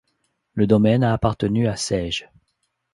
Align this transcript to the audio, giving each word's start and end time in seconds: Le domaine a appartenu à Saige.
Le 0.55 0.65
domaine 0.65 1.03
a 1.03 1.13
appartenu 1.13 1.67
à 1.67 1.75
Saige. 1.75 2.31